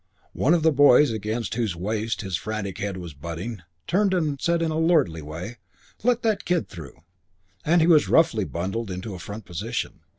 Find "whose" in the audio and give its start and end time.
1.53-1.75